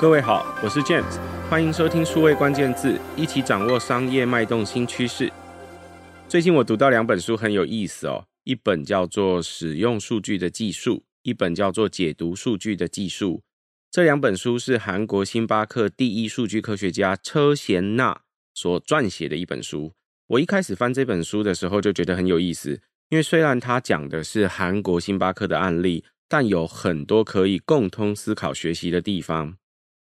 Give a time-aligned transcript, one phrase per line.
[0.00, 1.18] 各位好，我是 James，
[1.50, 5.28] 欢迎收听数位关键字，一起掌握商业脉动新趋势。
[6.28, 13.38] 最近我读到两本书很有意思哦，一本叫做《使用数据的技术》，一本叫做《解读数据的技术》。
[13.90, 18.20] 这两本书是韩国星巴克第一数据科学家车贤纳
[18.54, 19.92] 所撰写的一本书。
[20.28, 29.56] 我一开始翻这本书的时候就觉得很有意思，因为虽然他讲的是韩国星巴克的案例，但有很多可以共通思考学习的地方。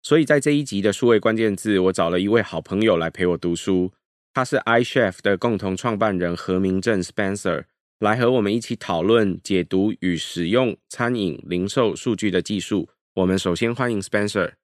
[0.03, 3.93] 所以在这一集的数位关键字，我找了一位好朋友来陪我读书。
[4.33, 7.63] 他是 iChef 的共同创办人何明正 Spencer，
[7.99, 12.89] 来和我们一起讨论解读与使用餐饮零售数据的技术。
[13.13, 14.55] 我们首先欢迎 Spencer。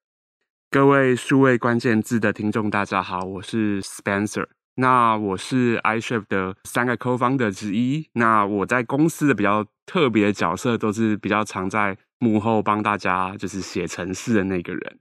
[0.70, 4.46] 各位数位关键字的听众，大家好，我是 Spencer。
[4.76, 8.10] 那我是 iChef 的三个 co-founder 之一。
[8.12, 15.00] 那我在公司的比较特别的角色，都是比较常在幕后帮大家就是写程式的那个人。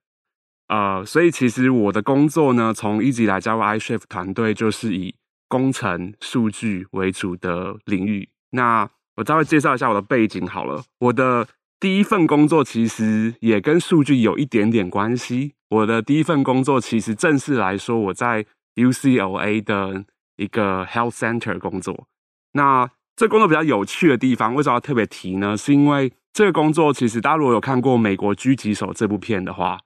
[0.68, 5.14] 呃，所以其实我的工作呢，从一直以来加入 iShift 团队，就是以
[5.48, 8.28] 工程数据为主的领域。
[8.50, 10.84] 那我稍微介绍一下我的背景好了。
[10.98, 11.48] 我的
[11.80, 15.54] 第一份工作其实也跟数据有一点点关系。
[15.70, 20.04] 我的第一份工作其实正式来说，我在 UCLA 的
[20.36, 22.06] 一个 Health Center 工作。
[22.52, 25.56] 那这工作比较有趣的地方，为什么要特别提呢？
[25.56, 29.80] 是因为这个工作其实大家如果有看过《美国狙击手》这部片的话。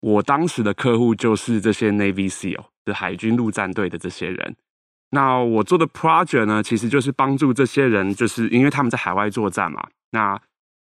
[0.00, 4.56] 我当时的客户就是这些 Navy SEAL 的海军陆战队的这些人。
[5.10, 9.82] 那我做的 project 呢，其实就是帮助这些人，就是因为他们在海外作战嘛。
[10.12, 10.40] 那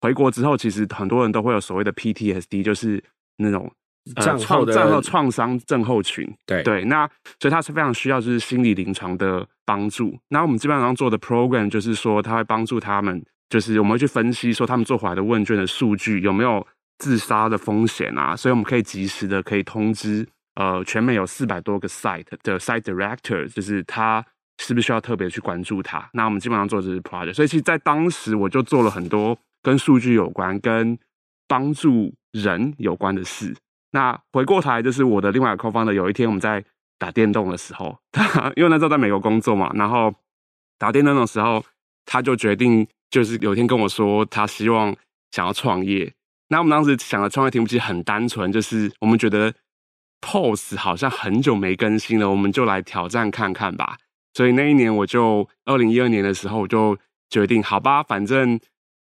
[0.00, 3.02] 回国之后，其实很多人都会有所谓的 PTSD，就是
[3.36, 3.72] 那种
[4.16, 6.28] 战后战后创伤症候群。
[6.44, 7.08] 对对，那
[7.40, 10.18] 所以他是非常需要就是心理临床的帮助。
[10.28, 16.66] 那我们基本上做的 program 就是说，他会帮助他们，就是我们会去分析说他们做回来的问卷的数据有没有。
[16.98, 24.24] 自杀的风险啊，所以我们可以及时的可以通知，呃，全美有四百多个 site 的 site director，就是他
[24.58, 26.10] 是不是需要特别去关注他？
[26.12, 30.98] 那我们基本上做的就是 project，所以其实，在当时我就做了很多跟数据有关、跟
[31.46, 33.54] 帮助人有关的事。
[33.92, 36.62] 那回过头来，就是我的另外一个 co-founder，有一天我们在
[36.98, 40.12] 打电动的时候，他因为那时候在美国工作嘛，然后
[40.76, 41.64] 打电动的时候，
[42.04, 44.94] 他就决定，就是有一天跟我说，他希望
[45.30, 46.12] 想要创业。
[46.50, 49.52] 那我们当时想的创业题目其实很单纯，就是我们觉得
[50.22, 53.98] POS 好像很久没更新了，我们就来挑战看看吧。
[54.32, 56.96] 所以那一年我就二零一二年的时候我就
[57.28, 58.58] 决定，好吧，反正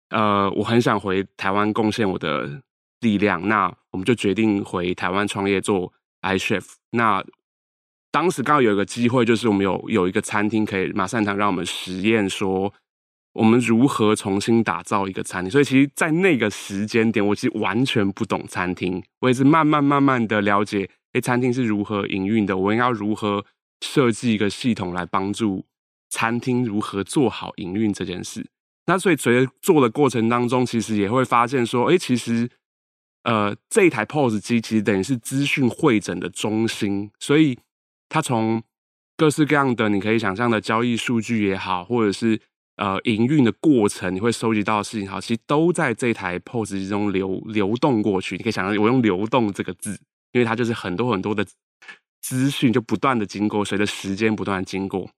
[0.10, 2.62] 呃我很想回台湾贡献我的
[3.00, 5.94] 力量，那我们就决定回台湾创业做
[6.24, 6.66] iChef。
[6.92, 7.24] 那
[8.12, 12.74] 当时刚好有一个机会，就是我们有有一个餐厅可以马上让我们实验说。
[13.38, 15.52] 我们如何重新打造一个餐厅？
[15.52, 19.04] 所以，其实，在那个时间点，我其实完全不懂餐厅。
[19.20, 22.58] 我也是慢慢慢慢的了解，哎，餐厅是如何营运的？
[22.58, 23.46] 我应该如何
[23.82, 25.64] 设计一个系统来帮助
[26.10, 28.44] 餐厅如何做好营运这件事？
[28.88, 32.50] 那所以，随着做的过程当中，其实也会发现说，哎，其实，
[33.22, 37.60] 呃，这一台 POS 机其实等于是资讯会诊的中心，所以
[38.10, 38.64] 它从
[39.16, 42.42] 各式各样的你可以想象的交易数据也好，或者是
[42.78, 48.38] 呃，营运的过程你会收集到的事情，好，其实都在这台 POS 机中流流动过去。
[48.38, 50.00] 你可以想象，我用“流动”这个字，
[50.32, 51.44] 因为它就是很多很多的
[52.22, 55.10] 资讯就不断的经过，随着时间不断的经过。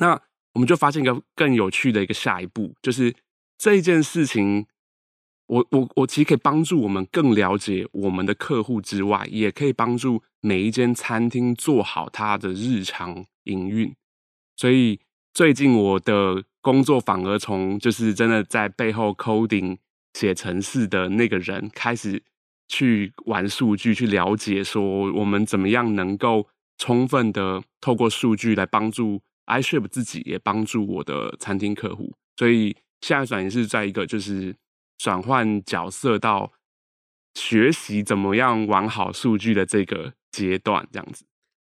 [0.00, 0.18] 那
[0.54, 3.14] 我们就发现一个更有趣的一个下一步，就是
[3.58, 4.64] 这一件事情，
[5.48, 13.94] 我我我其实可以帮助我们更了解我们的客户之外，也可以帮助每一间餐厅做好它的日常营运。
[14.56, 14.98] 所以
[15.34, 16.44] 最近我的。
[16.66, 19.78] 工作反而从就是真的在背后 coding
[20.14, 22.20] 写程式的那个人开始
[22.66, 32.12] 去玩数据，去了解说我们怎么样能够充分的透过数据来帮助 iChef 自己，也帮助我的餐厅客户。
[32.36, 34.56] 所以现在转型是在一个就是
[34.98, 36.50] 转换角色到
[37.36, 41.24] 学习怎么样玩好数据的这个阶段，这样子。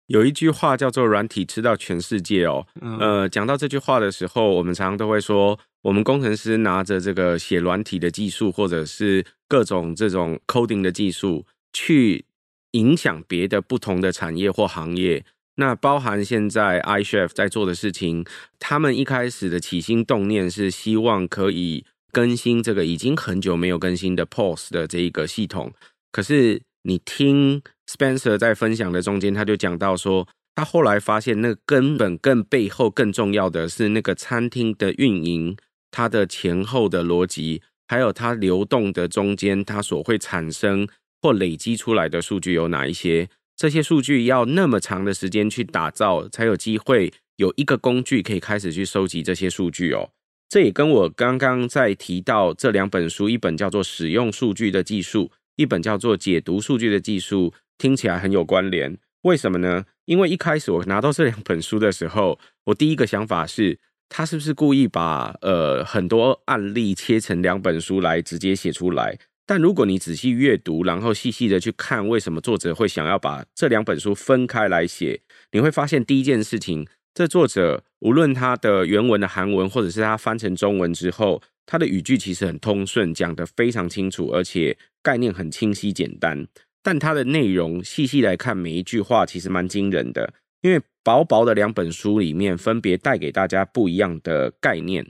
[0.07, 12.25] 有一句话叫做“软体吃到全世界”哦，呃，讲到这句话的时候，我们常常都会说，我们工程师拿着这个写软体的技术，或者是各种这种 coding 的技术，去
[12.71, 15.25] 影响别的不同的产业或行业。
[15.57, 18.25] 那包含现在 iChef 在做的事情，
[18.59, 21.83] 他们一开始的起心动念是希望可以
[22.13, 25.73] 更新这个已经很久没有更新的 POS 的这一个系统，
[26.11, 26.61] 可是。
[26.83, 35.55] 你听 Spencer 在分享的中间，他就讲到说，他后来发现那根本更背后更重要的是那个餐厅的运营，
[35.91, 40.87] 它的前后的逻辑，还有它流动的中间，它所会产生
[41.21, 43.29] 或累积出来的数据有哪一些？
[43.55, 50.09] 这些数据要那么长的时间去打造，才有机会有一个工具可以开始去收集这些数据哦。
[50.49, 55.25] 这也跟我刚刚在提到这两本书，一本叫做《使用数据的技术》，
[55.55, 58.97] 一本叫做《解读数据的技术》，听起来很有关联。
[59.23, 59.85] 为什么呢？
[60.05, 69.17] 因为一开始我拿到这两本书的时候，我第一个想法是，他是不是故意把呃很多案例切成两本书来直接写出来？
[69.45, 75.21] 但如果你仔细阅读，然后细细的去看，为什么作者会想要把这两本书分开来写？
[75.51, 86.47] 你会发现第一件事情，这作者无论他的原文的韩文，或者是他翻成中文之后，他的语句其实很通顺，讲得非常清楚，而且概念很清晰简单。
[86.87, 95.05] 但它的内容细细来看，每一句话其实蛮惊人的，因为薄薄的两本书里面分别带给大家不一样的概念。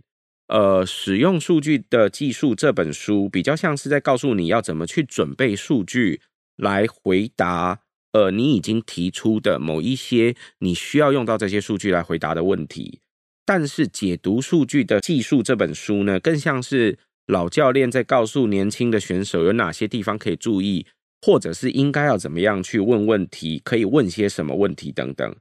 [0.47, 6.19] 呃，使用数据的技术这本书比较像是在告诉你要怎么去准备数据
[6.55, 7.81] 来回答，
[8.13, 13.01] 呃，你已经提出的某一些你需要用到这些数据来回答的问题。
[13.45, 16.97] 但是解读数据的技术这本书呢，更像是
[17.27, 20.87] 老教练在告诉年轻的选手有哪些地方可以注意。
[21.21, 25.35] 或者是应该要怎么样去问问题，可以问些什么问题等等。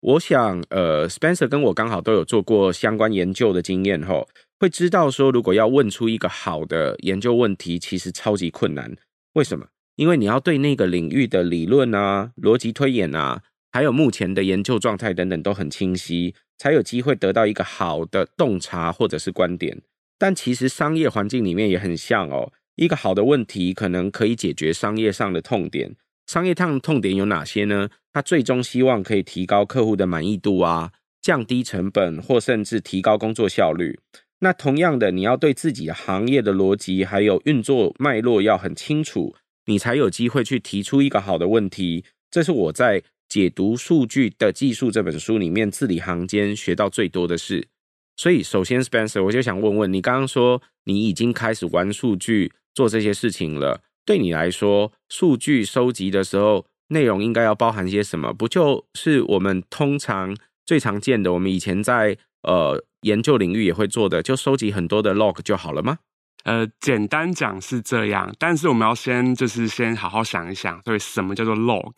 [0.00, 4.28] 我想，呃，Spencer 跟我刚好都有做过相关研究的经验后，
[4.58, 8.96] 会知道说，如果要问出一个好的研究问题，其实超级困难。
[9.34, 9.66] 为什么？
[9.94, 19.82] 因为你要对那个领域的理论啊、逻辑推演啊，还有目前的研究状态等等都很清晰，才有机会得到一个好的洞察或者是观点。
[20.18, 22.52] 但其实商业环境里面也很像哦。
[22.76, 25.94] 一个好的问题可能可以解决商业上的痛点。
[26.26, 27.90] 商业上的痛点有哪些呢？
[28.12, 33.98] 他最终希望可以提高客户的满意度啊，降低成本，或甚至提高工作效率。
[34.38, 39.34] 那同样的，你要对自己的行业的逻辑还有运作脉络要很清楚，
[39.66, 42.04] 你才有机会去提出一个好的问题。
[42.30, 47.68] 这是我在解读数据的技术这本书里面字里行间学到最多的事。
[48.16, 52.52] 所以，首先，Spencer，我就想问问你，刚刚说你已经开始玩数据。
[52.74, 58.32] 做这些事情了，对你来说，数据收集的时候，内容应该要包含些什么？
[58.32, 65.98] 不就是我们通常最常见的，我们以前在呃研究领域也会做的，就收集很多的 log 就好了吗？
[66.44, 71.92] 呃，简单讲是这样，但是我们要先就是先好好想一想，所以什么叫做 log？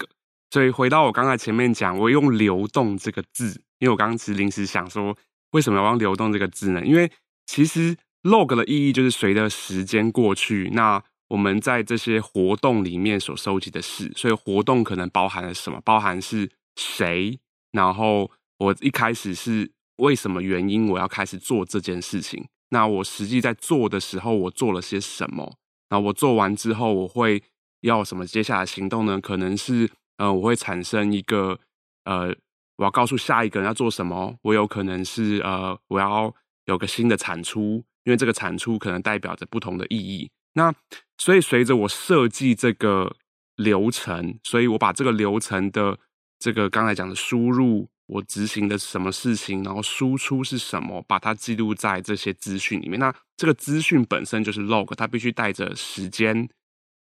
[0.50, 5.16] 所以回到我刚才前面讲，我用流动这个字，因为我刚刚其实临时想说，
[5.52, 6.84] 为什么要用流动这个字呢？
[6.84, 7.10] 因为
[7.46, 7.96] 其实。
[8.24, 15.80] Log 的意义就是随着时间过去，那我们在这些活动里面所收集的事，所以活动可能包含了什么？
[15.84, 17.38] 包含是谁？
[17.72, 22.46] 然后我一开始是为什么原因我要开始做这件事情？
[22.70, 25.56] 那我实际在做的时候，我做了些什么？
[25.90, 27.42] 那我做完之后，我会
[27.82, 29.20] 要什么接下来行动呢？
[29.20, 31.58] 可能是呃，我会产生一个
[32.04, 32.34] 呃，
[32.76, 34.36] 我要告诉下一个人要做什么。
[34.42, 36.34] 我有可能是呃，我要
[36.66, 37.84] 有个新的产出。
[38.04, 40.72] 因为这个产出可能代表着不同的意义，那
[41.16, 43.16] 所以随着我设计这个
[43.56, 45.98] 流程，所以我把这个流程的
[46.38, 53.00] 这个刚才讲的输入，我执行的什么事情，然后输出是什么，把它记录在这些资讯里面。
[53.00, 56.48] 那这个资讯本身就是 log，它必须带着时间，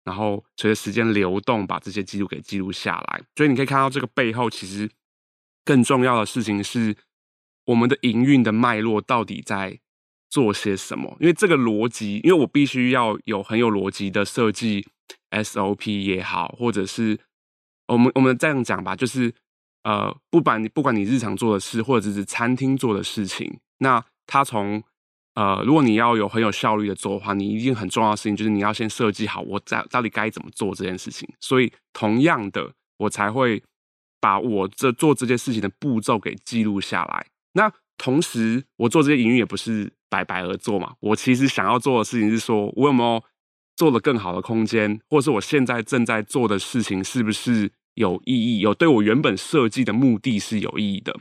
[0.04, 3.22] 然后随着时间流动，把这些记录给记录下来。
[3.36, 4.90] 所以你可以看到这个背后，其实
[5.64, 6.94] 更重要的事情是
[7.64, 9.80] 我们的营运的脉络到底在。
[10.30, 11.14] 做些什么？
[11.20, 14.86] 因为这个逻辑，因为我必须要有很有逻辑的设计
[15.30, 17.18] SOP 也好，或者是
[17.88, 19.34] 我们我们这样讲吧，就是
[19.82, 24.82] 呃，不管你不管你日常做的事，或者是餐厅做的事情，那它从
[25.34, 31.28] 呃，如果你要有很有效率的做的话，你一定很重要的事情就是你要先设计好我在到底该怎么做这件事情。
[31.40, 33.62] 所以同样的，我才会
[34.20, 37.26] 把我这做这件事情的步骤给记录下来。
[37.54, 40.94] 那同时，我做这些营运也不是白白而做嘛。
[41.00, 43.24] 我其实想要做的事情是说，我有没有
[43.76, 51.16] 做了更好的空间，或者是我现在正在做的事情是不是有意义，有对我原本设计的目的是有意义的。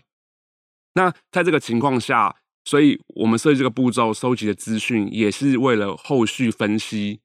[0.96, 7.22] 那在这个情况下，所以我们设计这个步骤，收集的资讯也是为了后续分析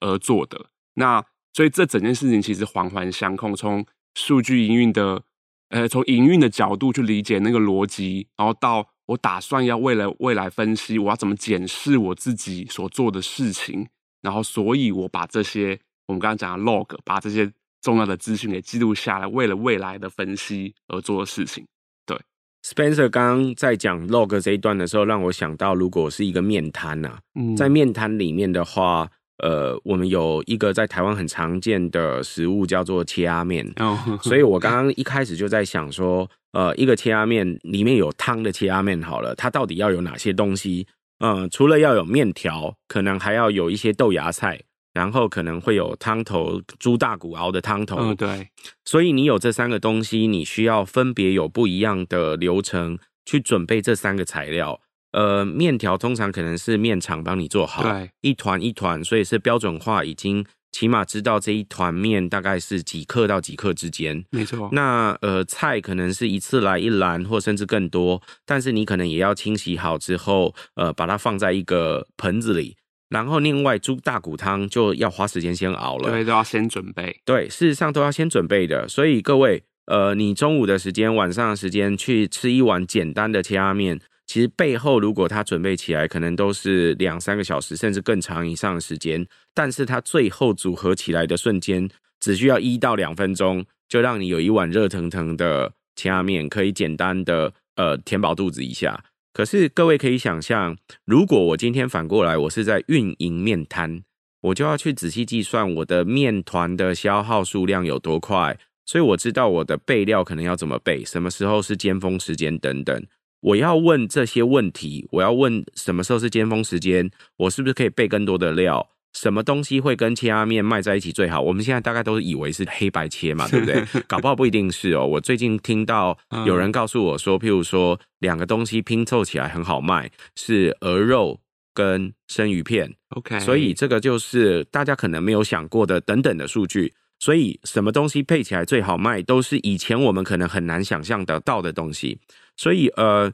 [0.00, 0.66] 而做的。
[0.94, 1.24] 那
[1.54, 5.24] 所以这整件事情其实环环相扣，从数据营运的。
[5.70, 13.86] 呃，从营运的角度去理解那个逻辑，然后到我打算要为了未来分析，我要怎么检视我自己所做的事情，
[14.22, 21.66] 然后所以我把这些我们刚刚讲的 log，把这些重要的资讯给记录下来，为了未来的分析而做的事情。
[22.06, 22.18] 对
[22.62, 29.10] ，Spencer 刚刚在讲 log 这一段的时候，让我想到，如果是一个面摊呐、啊，嗯、在面摊里面的话，
[29.44, 40.86] 呃，我们有一个在台湾很常见的食物叫做切拉面，哦，所以我刚刚一开始就在想说，呃，一个切拉面里面有汤的切拉面好了，它到底要有哪些东西？
[41.18, 44.58] 嗯、呃，除了要有面条，可能还要有一些豆芽菜，
[44.94, 47.98] 然后可能会有汤头，猪大骨熬的汤头。
[47.98, 48.48] 嗯，对。
[48.86, 54.80] 所以你有这三个东西，你需要分别有不一样的流程去准备这三个材料。
[55.14, 64.24] 呃，面条通常可能是面厂帮你做好，对，一团一团，所以是标准化，已经起码知道这一团面大概是几克到几克之间。
[64.30, 64.68] 没错。
[64.72, 72.76] 那呃，菜可能是一次来一篮，或甚至更多，但是你可能也要清洗好之后，呃，把它放在一个盆子里。
[73.08, 77.20] 然后另外猪大骨汤就要花时间先熬了，对，都要先准备。
[77.24, 78.88] 对，事实上都要先准备的。
[78.88, 84.00] 所以各位，呃，你中午的时间、晚上的时间去吃一碗简单的切拉面。
[84.26, 89.26] 其实背后，如果他准备起来，可能都是两三个小时，甚至更长以上的时间。
[89.52, 91.88] 但是他最后组合起来的瞬间，
[92.20, 99.04] 只需要一到两分钟，就让你有一碗热腾腾的切仔面，可以简单的呃填饱肚子一下。
[99.32, 104.02] 可是各位可以想象，如果我今天反过来，我是在运营面摊，
[104.40, 113.04] 我就要去仔细计算我的面团的消耗数量有多快，所以我知道我的备料可能要怎么备，什么时候是尖峰时间等等。
[113.44, 118.88] 我要问这些问题，我要问什么时候是尖峰时间，我是不是可以备更多的料？
[119.12, 121.40] 什么东西会跟切拉面卖在一起最好？
[121.40, 123.84] 我们现在大概都是以为是黑白切嘛，对不对？
[124.08, 125.06] 搞不好不一定是哦。
[125.06, 131.38] 我最近听到有人告诉我说，譬如说两个东西拼凑起来很好卖，是鹅肉
[131.74, 132.92] 跟生鱼片。
[133.10, 136.94] OK，所以这个就是大家可能没有想过的等等的数据。
[137.24, 142.18] 所以什么东西配起来最好卖，都是以前我们可能很难想象得到的东西。
[142.54, 143.32] 所以，呃，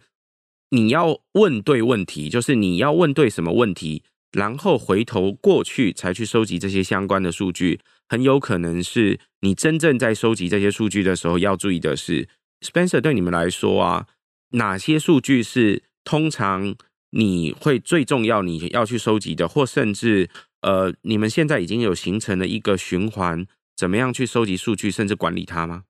[0.70, 12.28] 你要问对问题，就是你要问对什么问题，然后回头过去才去收集这些相关的数据，很有可能是你真正在收集这些数据的时候要注意的是
[12.60, 14.06] ，Spencer 对你们来说啊，
[14.50, 16.76] 哪些数据是通常
[17.10, 20.30] 你会最重要你要去收集的，或甚至
[20.60, 23.44] 呃，你们现在已经有形成了一个循环，
[23.80, 25.84] 怎么样去收集数据，甚至管理它吗？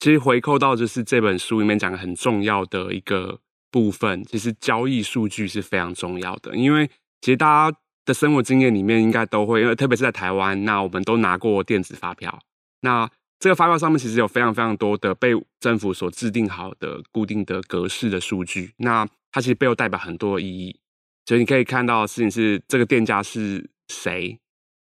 [0.00, 3.40] 其实回扣到就是这本书里面讲的很重要的一个
[3.70, 6.56] 部分，其实交易数据是非常重要的。
[6.56, 6.88] 因为
[7.20, 12.38] 其实大家的生活经验里面应该都会，因为特别是在台湾，那我们都拿过电子发票。
[12.80, 13.06] 那
[13.38, 18.72] 这个发票上面其实有非常非常多的被政府所制定好的固定的格式的数据。
[18.78, 20.74] 那它其实背后代表很多意义。
[21.26, 24.38] 所以你可以看到的事情是这个店家是谁。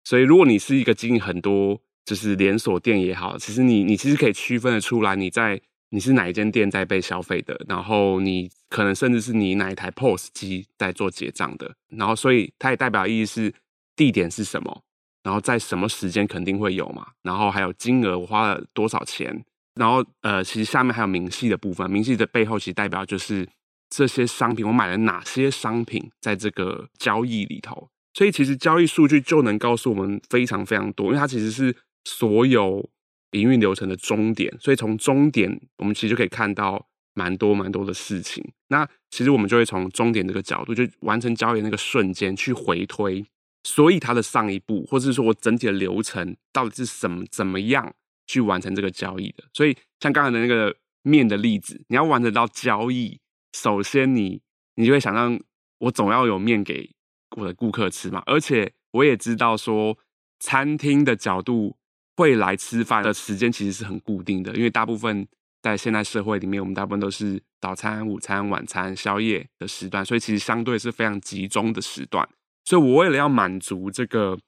[0.05, 1.81] 所以如果你是一个经营很多。
[2.05, 13.55] 就是连锁店也好，其实你你其实可以区分得出来，你在你是哪一间店在被消费的，然后你可能甚至是你哪一台 POS 机在做结账的，然后所以它也代表意义是
[13.97, 14.83] 地点是什么，
[15.23, 19.45] 然后在什么时间肯定会有嘛，然后还有金额花了多少钱，
[19.77, 23.49] 然后呃其实下面还有明细的部分，明细的背后其实代表就是
[23.89, 31.75] 这些商品我买了哪些商品在这个交易里头，所以其实交易数据就能告诉我们非常非常多，因为它其实是。
[32.05, 32.89] 所有
[33.33, 38.45] 营运流程的终点，所以从终点，我们其实就可以看到蛮多蛮多的事情。
[38.69, 43.25] 那其实我们就会从终点这个角度，就完成交易那个瞬间去回推，
[43.65, 47.95] 所以它的上一步，或者是说我整体的流程到底是什么怎么样
[48.27, 49.45] 去完成这个交易的。
[49.53, 53.19] 所以像刚才的那个面的例子，你要完成到交易，
[53.53, 54.41] 首先你
[54.77, 55.41] 你就会想让，
[55.79, 56.91] 我总要有面给
[57.37, 59.99] 我的顾客吃嘛，而且我也知道说
[60.39, 61.77] 餐厅的角度。
[62.16, 65.26] 会来吃饭的时间其实是很固定的，因为大部分
[65.62, 72.28] 在现代社会里面，我们大部分都是早餐、午餐、晚餐、宵夜的时段，所以其实相对是非常集中的时段。
[72.64, 74.38] 所以我为了要满足这个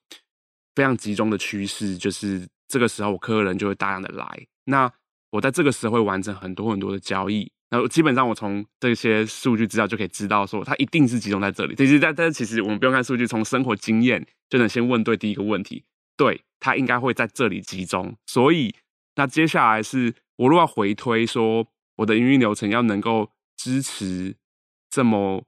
[0.75, 4.47] 非常集中的趋势，就是这个时候我客人就会大量的来。
[4.65, 4.91] 那
[5.31, 11.75] 我在这个时候会完成很多很多的交易，然后基本上我从这些数据资料就可以知道说，它一定是集中在这里。
[11.75, 15.83] 其实，但但其实我们不用看数据，从生活经验就能先问对第一个问题。
[16.17, 18.75] 对，它应该会在这里集中，所以
[19.17, 24.35] 那接下来是我如果要回推说我的营运流程要能够支持
[24.89, 25.45] 这么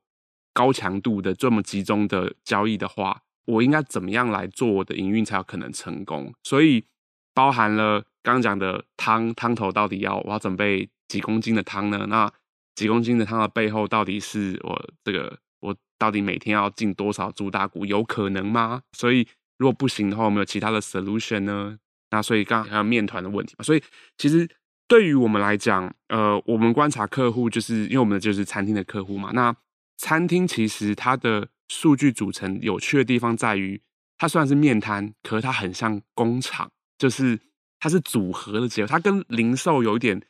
[0.53, 6.35] 高强度的这么集中的交易的话，我应该怎么样来做我的营运才有可能成功？
[6.43, 6.85] 所以
[7.33, 12.07] 包含了刚刚讲的汤汤头到底要我要准备几公斤的汤呢？
[12.09, 12.31] 那
[12.75, 17.87] 几公斤的汤的背后到底是我这个我到底每天要进多少猪大骨？
[17.87, 18.83] 有可能吗？
[18.93, 19.27] 所以。
[19.59, 21.79] 如果不行的话，我们有其他的 solution 呢？
[22.11, 23.63] 那所以刚刚还有面团的问题嘛。
[23.63, 23.83] 所以
[24.17, 24.49] 其实
[24.87, 29.31] 对于我们来讲，呃，我们观察客户，就是因为我们就是餐厅的客户嘛。
[29.35, 29.55] 那
[29.99, 33.81] 餐厅其实它的数据组成有趣的地方在于，
[34.17, 37.39] 它虽然是面摊，可是它很像工厂，就是
[37.79, 38.89] 它是组合的结果。
[38.89, 40.23] 它跟零售有一点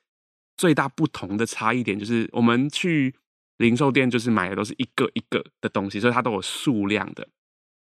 [0.57, 3.15] 最大不同的差异点，就是我们去
[3.59, 7.29] 零售店就是买的都是一个一个的东西，所以它都有数量的。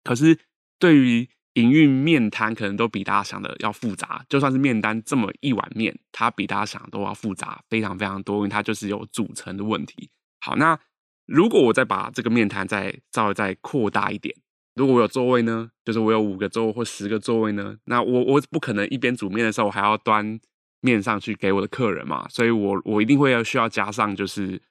[0.03, 0.37] 可是
[0.79, 4.25] 对于营运面摊，可能都比大家想的要复杂。
[4.29, 10.09] 就算是面单这么一碗面，它比大家想的都要复杂，非常非常多，因为它就是有组成的问题。
[10.39, 10.79] 好，那
[11.25, 14.33] 如果我再把这个面摊再稍微再扩大一点。
[14.75, 20.39] 如果我有座位呢，就是我有五个座位或十个座位呢，那我我不可能一边煮面的时候，我还要端
[20.79, 24.61] 面上去给我的客人嘛，所以我我一定会要需要加上，就是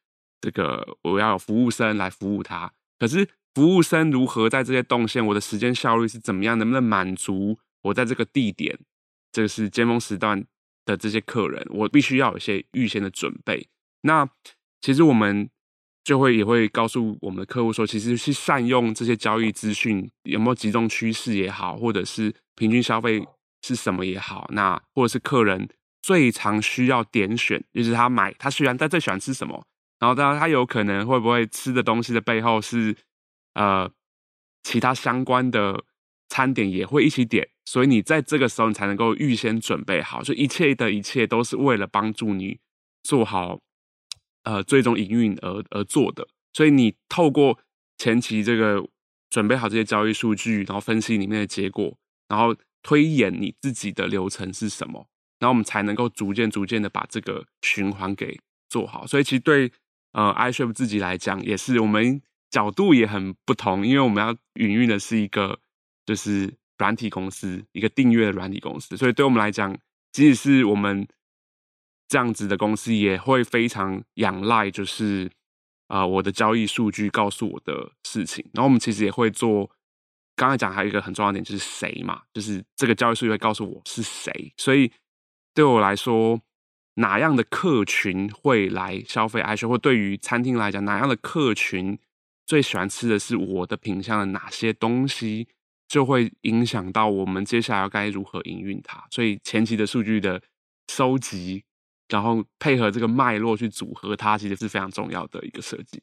[0.41, 2.73] 这个我要有服务生来服务他。
[2.99, 8.79] 可是服务生如何在这些动线，我的时间效率是怎么样，能不能满足我在这个地点，
[9.33, 10.45] 这个是尖峰时段
[10.85, 13.69] 的这些客人，我必须要有一些预先的准备。
[14.03, 14.29] 那
[14.81, 15.49] 其实我们。
[16.05, 23.23] 就会也会告诉我们的客户说，其实是善用这些交易资讯，有没有集中趋势也好，或者是平均消费
[23.61, 25.69] 是什么也好，那或者是客人
[26.01, 29.63] 最常需要点选，就是他买他虽然他最喜欢吃什么，
[29.99, 32.97] 然后当然他有可能会不会吃的东西的背后是
[33.59, 33.91] 呃
[34.63, 35.83] 其他相关的
[36.29, 42.61] 餐点也会一起点，所以你在这个时候你才能够预先准备好，就一切的一切都是为了帮助你
[43.03, 43.59] 做好。
[44.45, 47.59] 呃，最终营运而而做的，所以你透过
[47.99, 48.83] 前期这个
[49.29, 51.99] 准备好这些交易数据，然后分析里面的结果，
[52.29, 55.07] 然后推演你自己的流程是什么，
[55.39, 59.07] 然后我们才能够逐渐逐渐的把这个循环给做好。
[59.07, 59.71] 所以其实对
[60.13, 65.59] 呃 iCHEF 自己来讲，也是我们角度也很不同，因为我们要营运的是一个
[66.07, 69.77] 就是软体公司，一个订阅的软体公司，所以对我们来讲，
[70.13, 71.07] 即使是我们。
[72.11, 75.31] 这样子的公司也会非常仰赖，就是
[75.89, 78.43] 啊、呃，我的交易数据告诉我的事情。
[78.55, 79.71] 然后我们其实也会做，
[80.35, 84.55] 刚才讲还有一个很重要点，就是谁嘛，就是这个交易数据会告诉我是谁。
[84.57, 84.91] 所以
[85.53, 86.41] 对我来说，
[86.95, 91.99] 哪样的客群会来消费 iCHEF，或对于餐厅来讲，哪样的客群
[92.49, 95.47] 最喜欢吃的是我的品相的哪些东西，
[95.87, 99.07] 就会影响到我们接下来要该如何营运它。
[99.13, 100.43] 所以前期的数据的
[100.89, 101.63] 收集。
[102.11, 106.01] 然后配合这个脉络去组合它，其实是非常重要的一个设计。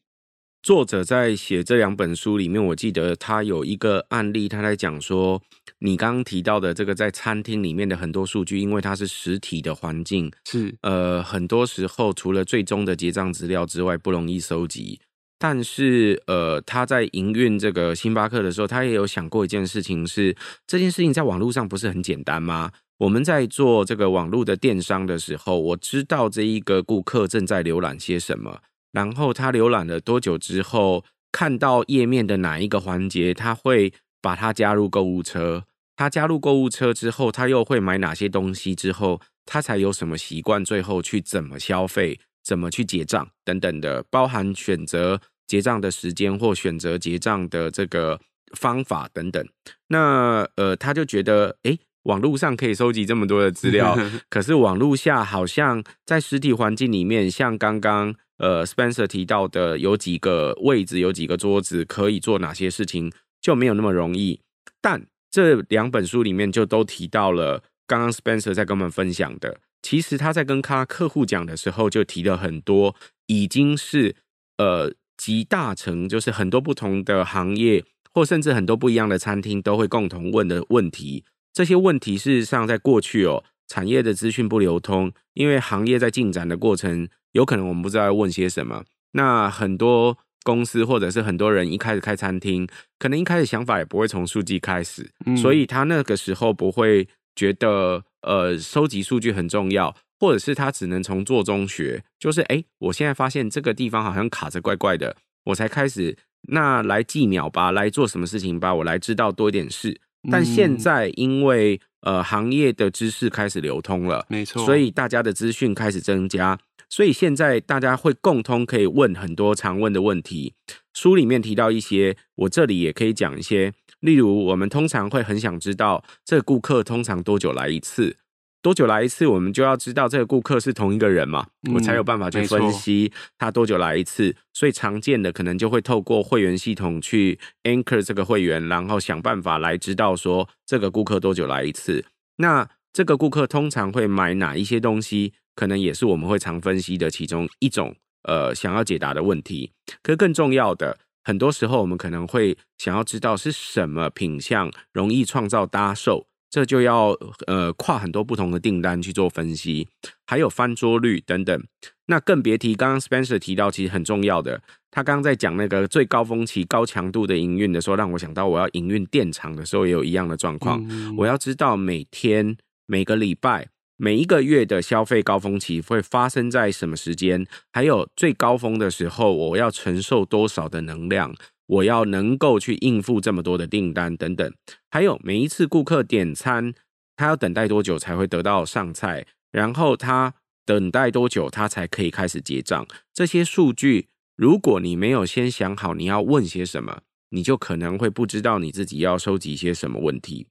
[0.62, 5.41] 作者在写这两本书里面，我记得他有一个案例，他在讲说，
[5.79, 14.99] 你刚刚提到的这个在餐厅里面的很多数据，因为它是实体的环境，是呃，很多时候除了最终的结账资料之外，不容易收集。
[15.38, 22.71] 但是呃，他在营运这个星巴克的时候，他也有想过一件事情是，这件事情在网络上不是很简单吗？
[23.00, 28.62] 我们在做这个网络的电商的时候，我知道这一个顾客正在浏览些什么，
[28.93, 35.65] 然后他浏览了多久之后，看到页面的哪一个环节，他会把它加入购物车。
[35.98, 38.74] 他加入购物车之后，他又会买哪些东西？
[38.74, 40.63] 之后他才有什么习惯？
[40.63, 42.19] 最后去怎么消费？
[42.45, 43.27] 怎么去结账？
[43.43, 48.21] 等等的，包含选择结账的时间或选择结账的这个
[48.55, 49.45] 方法等等。
[49.88, 51.77] 那呃，他就觉得，诶。
[52.05, 53.97] 网络上可以收集这么多的资料，
[54.29, 64.39] 可是网络下好像在实体环境里面，像刚刚呃 Spencer 提到的，有几个位置，有几个桌子，可以做哪些事情，就没有那么容易。
[64.79, 72.95] 但这两本书里面就都提到了，刚刚 Spencer 在跟我们分享的，其实他在跟他客户讲的时候，就提了很多，
[73.28, 74.15] 已经是
[74.58, 81.24] 呃集大成，就是很多不同的行业，或甚至很多不一样的餐厅都会共同问的问题。
[81.54, 88.84] 这些问题事实上在过去哦，产业的资讯不流通，因为行业在进展的过程，有可能我们不知道要问些什么。
[89.12, 92.67] 那很多公司或者是很多人一开始开餐厅，
[92.98, 106.17] 可能一开始想法也不会从数据开始，嗯，所以他那个时候不会觉得呃收集数据很重要，或者是他只能从做中学，就是诶，我现在发现这个地方好像卡着怪怪的，我才开始
[106.50, 110.00] 那来计秒吧，来做什么事情吧，我来知道多一点事。
[110.32, 116.58] 但现在，因为呃行业的知识开始流通了，没错，所以大家的资讯开始增加，
[116.89, 120.54] 所以现在大家会共通可以问很多常问的问题。
[120.93, 123.71] 书里面提到一些，我这里也可以讲一些，
[124.05, 128.17] 例如我们通常会很想知道这个顾客通常多久来一次。
[128.61, 134.35] 多久来一次，我们就要知道这个顾客是同一个人嘛，我才有办法去分析他多久来一次。
[134.53, 142.05] 所以常见的可能就会透过会员系统去 anchor 这个会员，然后想办法来知道说这个顾客多久来一次。
[142.37, 149.71] 那这个顾客通常会买哪一些东西，可能也是我们会常分析的其中一种呃想要解答的问题。
[150.01, 159.88] 可是更重要的，很多时候我们可能会想要知道是什么品相容易创造搭售，这就要呃跨很多不同的订单去做分析，
[160.27, 161.63] 还有翻桌率等等。
[162.05, 164.61] 那更别提刚刚 Spencer 提到其实很重要的，
[164.91, 170.85] 他刚刚在讲那个最高峰期高强度的营运的时候，让我想到我要营运电厂的时候也有一样的状况。
[170.88, 181.34] 嗯、我要知道每天、每个礼拜、每一个月的消费高峰期会发生在什么时间，还有最高峰的时候我要承受多少的能量，
[181.67, 184.53] 我要能够去应付这么多的订单等等。
[184.89, 186.73] 还有每一次顾客点餐，
[187.15, 190.34] 他要等待多久才会得到上菜，然后他。
[190.67, 192.88] 等待多久，他才可以开始结账？
[193.13, 200.47] 这些数据，如果你没有先想好你要问些什么，你就可能会不知道你自己要收集一些什么问题。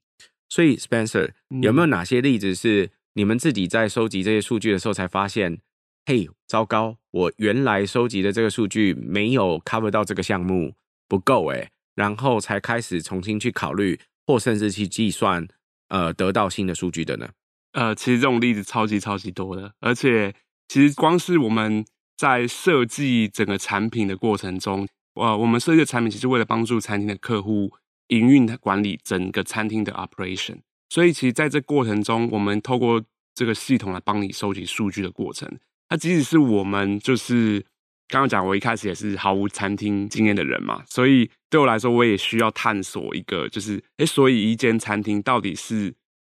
[0.48, 5.60] 所以，Spencer，有没有哪些例子是你们自己在收集这些数据的时候才发现，
[6.04, 10.74] 嘿，糟糕，我原来收集的这个数据没有 cover 到这个项目，
[11.08, 15.46] 不够诶，然后才开始重新去考虑，或甚至去计算，
[15.88, 17.28] 呃，得到新的数据的呢？
[17.72, 20.34] 呃，其实这种例子超级超级多的，而且
[20.66, 21.84] 其实光是我们
[22.16, 27.72] 在设计整个产品的过程中，呃，我们设计的产品其实为了帮助餐厅的客户
[28.08, 30.58] 营运管理整个餐厅的 operation，
[30.94, 33.02] 所以其实在这过程中，我们透过
[33.34, 35.50] 这个系统来帮你收集数据的过程，
[35.90, 37.58] 那即使是我们就是
[38.06, 45.94] 刚刚讲，我一开始也是毫无餐厅经验的人嘛，所以对我来说，我也需要探索一个，就是诶，所以一间餐厅到底是。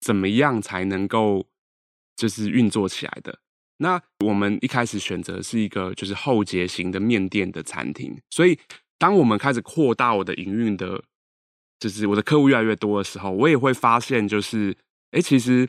[0.04, 1.46] 怎么样才能够
[2.14, 3.38] 就是运作起来的？
[3.78, 8.58] 那我们一开始选择是一个就是后结型的面店的餐厅，所以
[8.98, 11.02] 当我们开始扩大我的营运的，
[11.84, 14.74] 就是我的客户越来越多的时候，我也会发现就是，
[15.10, 15.68] 哎，其实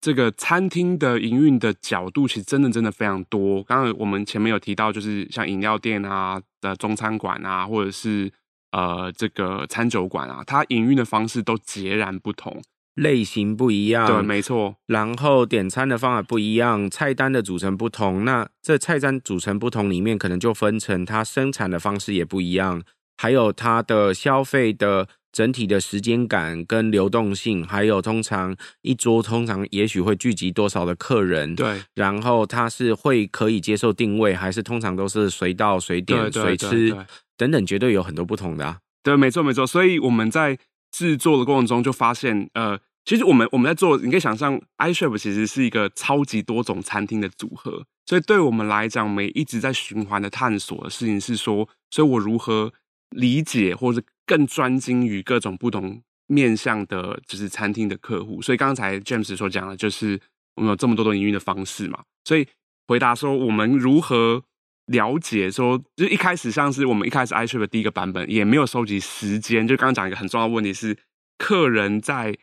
[0.00, 3.60] 这个餐厅的营运的角度其实真的真的非常多。
[3.64, 8.30] 刚刚我们前面有提到，就是像饮料店啊的中餐馆啊，或者是
[8.70, 12.62] 呃这个餐酒馆啊，它营运的方式都截然不同。
[12.94, 14.76] 类型不一样，对，没错。
[14.86, 18.26] 然后点餐的方法不一样，菜单的组成不同。
[18.26, 22.82] 那这菜单组成不同里面，可能就分成它生产的方式也不一样，
[23.16, 31.56] 还有它的消费的整体的时间感跟流动性，还有通常一桌通常也许会聚集多少的客人。
[31.56, 31.82] 对。
[31.94, 36.90] 然后它是会可以接受定位，还是通常都是随到随点随吃
[37.36, 38.78] 等等，绝对有很多不同的啊。
[39.02, 39.66] 对，没错没错。
[39.66, 40.58] 所以我们在。
[40.94, 52.74] 制作的过程中就发现，呃，其实我们我们在做，你可以想象，iShop 其实是一个超级多种餐厅的组合，所以对我们来讲，我们一直在循环的探索的事情是说，所以我如何
[53.08, 58.42] 理解或者更专精于各种不同面向的，就是餐厅的客户。
[58.42, 60.20] 所以刚才 James 所讲的，就是
[60.56, 62.46] 我们有这么多的营运的方式嘛，所以
[62.86, 64.42] 回答说我们如何。
[64.86, 69.66] 了解说，就一开始像是我们一开始 iCHEF 的第一个版本，也没有收集时间。
[69.66, 70.98] 就刚刚讲一个很重要的问题是，
[71.38, 72.36] 客人在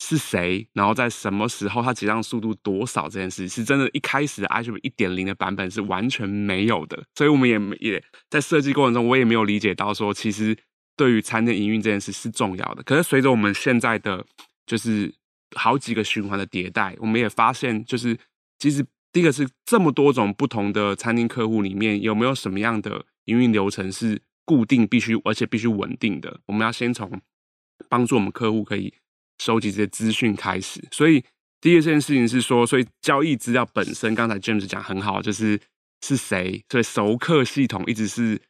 [0.00, 3.88] 是谁，然后在什么时候他结账速度多少这件事，是真的。
[3.92, 10.54] 一开始 iCHEF 一点零的版本是完全没有的，所以我们也也在设计过程中，我也没有理解到说，其实
[11.00, 12.82] 对于餐厅营运这件事是重要的。
[12.82, 14.22] 可是随着我们现在的
[14.66, 15.10] 就是
[15.56, 18.18] 好几个循环的迭代，我们也发现，就是
[18.58, 18.84] 其实。
[19.12, 26.38] 第一个是这么多种不同的餐厅客户里面，有没有什么样的营运流程是固定、必须而且必须稳定的？
[26.46, 27.20] 我们要先从
[27.88, 28.94] 帮助我们客户可以
[29.38, 30.80] 收集这些资讯开始。
[30.92, 31.24] 所以
[31.60, 35.60] 第一件事情是说，所以交易资料本身，刚才 James 讲很好，就是
[36.02, 36.64] 是谁？
[36.68, 38.40] 所以熟客系统一直是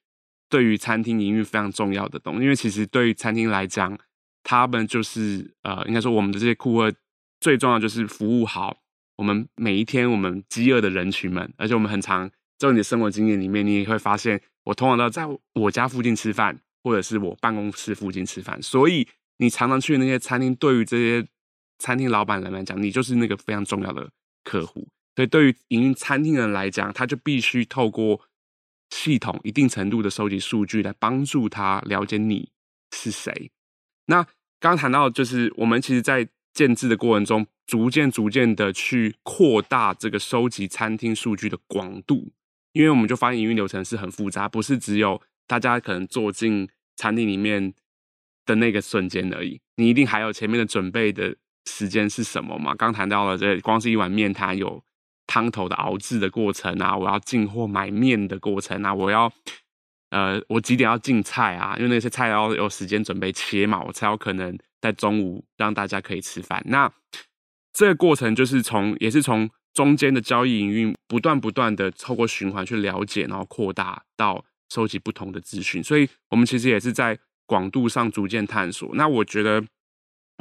[0.50, 3.96] 对于餐厅营运非常重要的东西，因为其实对于餐厅来讲，
[4.42, 6.92] 他们就是呃，应该说我们的这些顾客
[7.40, 8.76] 最重要就是服务好。
[9.16, 18.60] 我们每一天，我们饥饿的人群们，而且我们很常在你的生活经验里面，你也会发现，我通常都在我家附近吃饭，或者是我办公室附近吃饭。
[18.62, 21.28] 所以，你常常去那些餐厅，对于这些
[21.78, 24.10] 餐厅老板人来讲，你就是那个非常重要的
[24.42, 24.88] 客户。
[25.14, 28.18] 所以，对于营运餐厅的人来讲，他就必须透过
[28.90, 32.50] 系统一定程度的收集数据，来帮助他了解你
[32.92, 33.50] 是谁。
[34.06, 34.26] 那
[34.58, 42.32] 刚谈到，就是我们其实，在建制的过程中，逐渐逐渐的去扩大这个收集餐厅数据的广度，
[42.72, 47.72] 因为我们就发现营运流程是很复杂，不是只有大家可能坐进餐厅里面
[48.44, 52.74] 的那个瞬间而已，你一定还有前面的准备的时间是什么嘛？
[52.74, 54.82] 刚谈到了这光是一碗面，它有
[55.30, 59.32] 汤头的熬制的过程啊，我要进货买面的过程啊，我要
[60.10, 61.76] 呃，我几点要进菜啊？
[61.76, 64.58] 因为那些菜要有时间准备切嘛，我才有可能。
[64.82, 66.90] 在中午让大家可以吃饭，那
[67.70, 78.90] 这个过程就是从也是从中间的交易营运不断不断的透过循环去了解，然后扩大到收集不同的资讯，所以我们其实也是在广度上逐渐探索。
[78.94, 79.62] 那我觉得，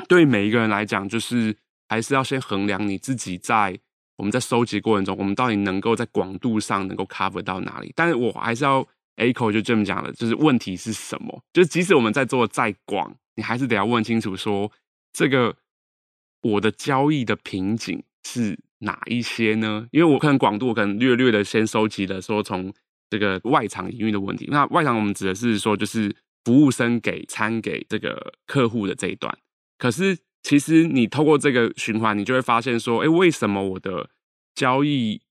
[0.08, 1.54] 对每一个人来讲，就是
[1.90, 3.78] 还是要先衡量你自己在
[4.20, 7.94] 我们在收集过程中，我们到底能够在广度上能够 cover 到哪里。
[7.96, 11.42] 但是我还是要 echo 就这么讲的，就是问题是什么？
[11.54, 14.70] 就是即使我们在做再广，你还是得要问清楚说，
[15.14, 15.56] 这个
[16.42, 19.88] 我的交易的瓶颈是哪一些呢？
[19.92, 22.74] 因为我可能广度，我可能略略的先收集了说从
[23.10, 24.50] 这个外场营运的问题。
[24.52, 29.34] 那外场我们指的是说，就是服务生给餐给这个客户的这一段。
[29.78, 34.10] 可是其实你透过这个循环，你就会发现说，哎，为什么我的
[34.56, 35.22] 交易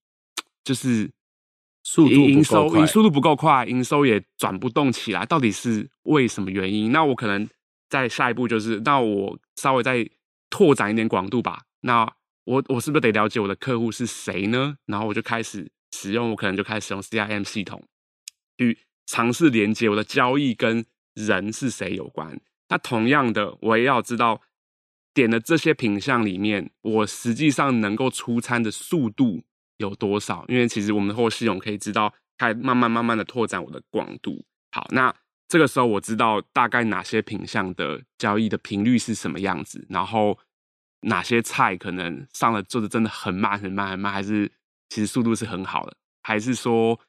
[0.63, 1.09] 就是
[1.83, 5.25] 速度营收营速度不够快，营收也转不动起来？
[5.25, 6.91] 到底是为什么原因？
[6.91, 7.49] 那我可能
[7.89, 10.07] 在下一步就是，那我稍微再
[10.49, 11.63] 拓展一点广度吧。
[11.81, 12.11] 那
[12.45, 14.77] 我我是不是得了解我的客户是谁呢？
[14.85, 17.83] 然后我就开始使用，我可能就开始使用 CRM 系统
[18.57, 22.39] 去尝试连接我的交易跟人是谁有关。
[22.69, 24.41] 那同样的，我也要知道
[25.13, 29.43] 点的这些品项里面，我实际上能够出餐的速度
[29.77, 30.45] 有多少？
[30.47, 34.45] 因为其实我们的后系统可以知道，开始慢慢慢慢的拓展我的广度。
[34.71, 35.13] 好，那
[35.47, 40.37] 这个时候我知道大概哪些品项的交易的频率是什么样子，然后。
[41.03, 44.51] 哪些菜可能上了做的真的很慢很慢很慢，还是
[44.89, 46.99] 其实速度是很好的，还是说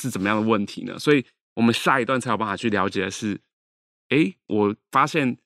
[0.00, 0.98] 是怎么样的问题呢？
[0.98, 3.38] 所以我们下一段才有办法去了解的是，
[4.08, 5.36] 哎，我发现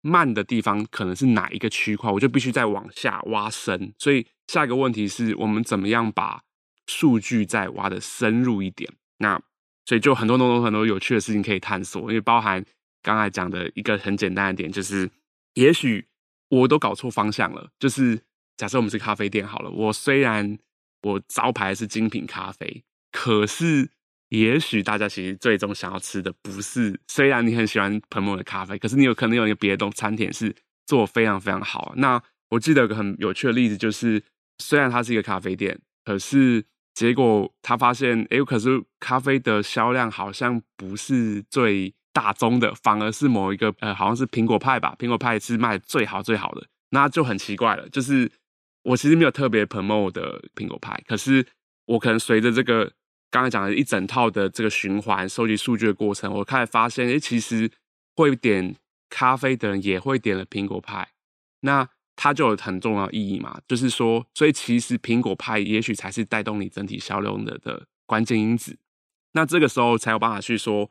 [0.00, 3.92] 慢的地方可能是哪一个区块，我就必须再往下挖深。
[3.98, 6.42] 所以下一个问题是我们怎么样把
[6.86, 8.92] 数据再挖得深入一点？
[9.18, 9.40] 那
[9.86, 12.64] 所以就很多很多很多有趣的事情可以探索，因为包含
[13.02, 15.10] 刚才讲的一个很简单的点，就是
[15.54, 16.06] 也许。
[16.52, 17.70] 我都搞错方向了。
[17.78, 18.20] 就是
[18.56, 20.58] 假设我们是咖啡店好了，我虽然
[21.02, 22.82] 我招牌是精品咖啡，
[23.12, 23.88] 可是
[24.30, 26.98] 也许大家其实最终想要吃的不是。
[27.06, 30.52] 虽然你很喜欢朋友的咖啡，可是你有可能有一个别的东餐点是
[30.86, 31.92] 做非常非常好。
[31.96, 34.20] 那我记得有个很有趣的例子，就是
[34.58, 36.64] 虽然它是一个咖啡店，可是
[36.94, 41.94] 结果他发现，哎，可是咖啡的销量好像不是最。
[42.12, 47.88] 大宗的反而是某一个呃，好像是苹果派吧，苹果派是卖最好最好的，那就很奇怪了。
[47.90, 48.28] 就是
[48.82, 51.46] 我其实没有特别彭某的苹果派，可是
[51.86, 52.90] 我可能随着这个
[53.30, 57.70] 刚才讲的一整套的这个循环收集数据的过程，我开始发现，哎，其实
[58.16, 58.74] 会点
[59.08, 61.08] 咖啡的人也会点了苹果派，
[61.60, 68.76] 那它就有很重要意义嘛，就是说，所以其实苹果派也许才是带动你整体销量的的关键因子。
[69.32, 70.90] 那这个时候才有办法去说，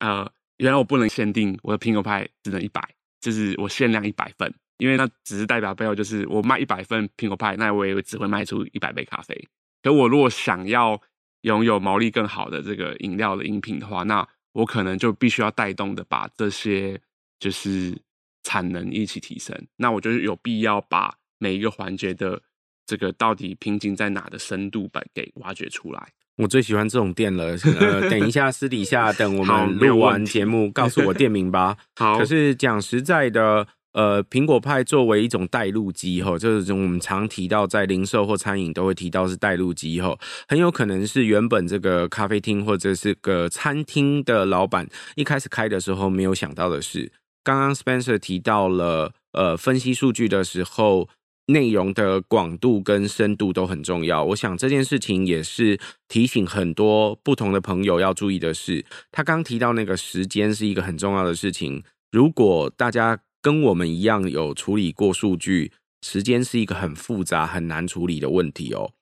[0.00, 0.30] 呃。
[0.58, 2.82] 原来我不能限定我的苹果派只能一百，
[3.20, 9.48] 就是我限量一百份，因为那只是代表背后就是我卖一百份苹果派，那我也只会卖出一百杯咖啡。
[9.84, 11.00] 可我如果想要
[11.42, 17.00] 拥有毛利更好的这个饮料的饮品的话，那我可能就必须要带动的把这些
[17.38, 17.96] 就是
[18.42, 19.56] 产能一起提升。
[19.76, 22.40] 那我就有必要把每一个环节的
[22.86, 26.08] 这个到底瓶颈在哪的深度把给挖掘出来。
[26.36, 31.76] 我最喜欢这种店了，呃， 等一下私底下等我们录完节目，告诉我店名吧。
[31.98, 33.66] 好，可是讲实在的，
[33.98, 47.10] 呃，苹果派作为一种带路机吼，就是我们常提到在零售或餐饮都会提到是带路机吼，很有可能是原本这个咖啡厅或者是个餐厅的老板一开始开的时候没有想到的是，
[47.42, 51.08] 刚刚 Spencer 提到了，呃，分析数据的时候。
[51.50, 61.82] 内容的广度跟深度都很重要，我想这件事情也是提醒很多不同的朋友要注意的是，他刚提到那个时间是一个很重要的事情。
[62.12, 65.72] 如果大家跟我们一样有处理过数据，
[66.02, 68.92] 时间是一个很复杂很难处理的问题哦。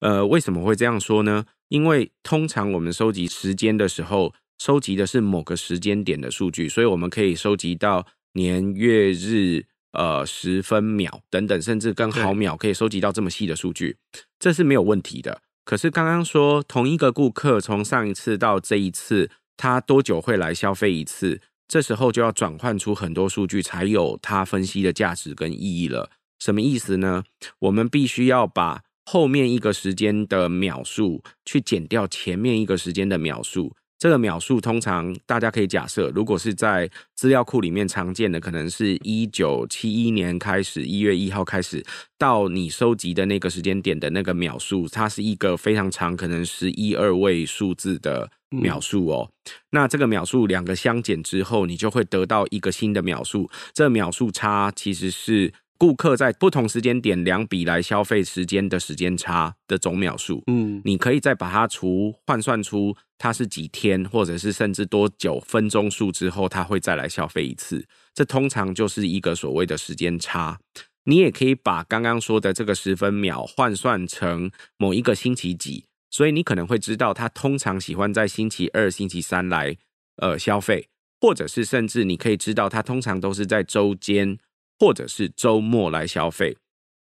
[0.00, 1.44] 呃，为什么会这样说呢？
[1.68, 9.66] 因为通常我们收集时间的时候，收集的是某个时间点的数据，所以我们可以收集到年月日。
[9.92, 13.96] 呃，十分秒等等，甚至跟毫秒可以收集到这么细的数据，
[14.38, 15.40] 这是没有问题的。
[15.64, 21.40] 可是刚刚说同一个顾客从上一次到这一次，他多久会来消费一次？
[21.68, 26.10] 这时候就要转换出很多数据，才有它分析的价值跟意义了。
[26.38, 27.24] 什么意思呢？
[27.58, 33.74] 我们必须要把后面一个时间的秒数去减掉前面一个时间的秒数。
[33.98, 41.84] 这个秒数通常大家可以假设，如果是在资料库里面常见的，可能是一九七一年开始，一月一号开始
[42.18, 49.30] 到你收集的那个时间点的那个秒数，它是一个非常长，可能是一二位数字的秒数哦。
[49.30, 53.48] 嗯、那这个秒数两个相减之后，你就会得到一个新的秒数。
[53.72, 67.86] 这个秒数差其实是顾客在不同时间点两笔来消费时间的时间差的总秒数，嗯，你可以再把它除换算出它是几天，或者是甚至多久分钟数之后，它会再来消费一次。
[68.14, 70.58] 这通常就是一个所谓的时间差。
[71.04, 79.76] 你也可以把刚刚说的这个十分秒换算成某一个星期几，所以你可能会知道他通常喜欢在星期二、星期三来
[80.16, 80.88] 呃消费，
[81.20, 84.38] 或者是甚至你可以知道他通常都是在周间。
[84.78, 86.56] 或者是周末来消费。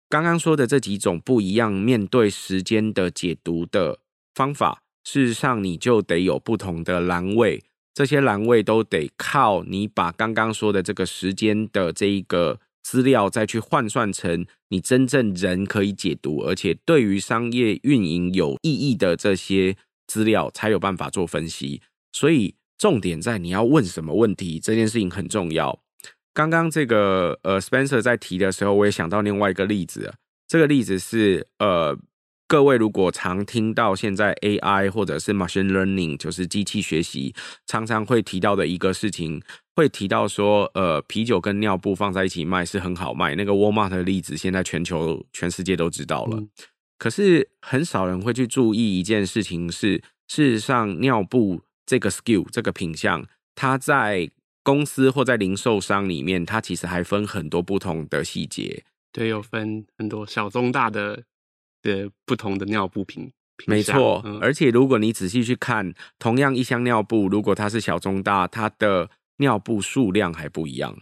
[0.08, 3.98] 刚刚说的这几种不一样面对时间的解读的
[4.34, 7.62] 方法，事实上你就得有不同的栏位，
[7.94, 21.80] 这些栏位都得靠你把刚刚说的这个时间的这一个资料再去换算成你真正人可以解读，而且对于商业运营有意义的这些资料，才有办法做分析。
[22.12, 25.81] 所以重点在你要问什么问题，这件事情很重要。
[26.34, 30.14] 刚刚这个呃，Spencer 在提的时候，我也想到另外一个例子。
[30.48, 31.96] 这个例子是呃，
[32.46, 37.34] 各位如果常听到现在 AI 或者是 Machine Learning，就是机器学习，
[37.66, 39.42] 常常会提到的一个事情，
[39.74, 43.34] 会提到说，呃，啤酒跟尿布放在一起卖是很好卖。
[43.34, 46.42] 那个 Walmart 的例子，现在全球全世界都知道了。
[46.98, 54.30] 可是很少人会去注意一件事情是，事实上尿布这个 skill 这个品相，它在
[54.62, 58.84] 公司或在零售商里面，它其实还分很多不同的细节。
[59.12, 61.24] 对，有分很多小、中、大的
[61.82, 63.30] 的不同的尿布品。
[63.66, 70.98] 没错，嗯、而且如果你仔细去看，同样一箱尿布，如果它是小、中、大，它的尿布数量还不一样。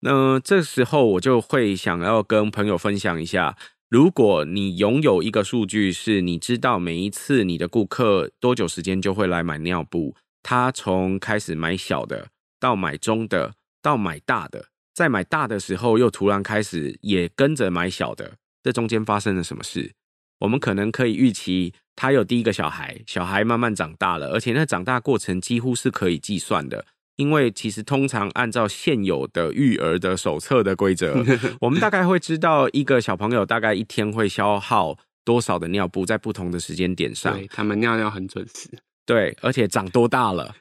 [0.00, 3.56] 那这时候我就会想要跟朋友分享一下，
[3.88, 12.28] 如果你拥有一个数据，是你知道每一次你的顾客多久时间就会来买尿布，他从开始买小的。
[12.62, 19.92] 到买中的，到买大的，在买大的时候又突然开始也跟着买小的，这中间发生了什么事？
[20.38, 31.20] 我们可能可以预期，他有第一个小孩，小孩慢慢长大了，而且那长大过程几乎是可以计算的，因为其实通常按照现有的育儿的手册的规则，
[31.60, 38.70] 我们大概会知道一个小朋友大概一天会消耗多少的尿布，在不同的时间点上，对，他们尿尿很准时。
[39.04, 40.54] 对，而且长多大了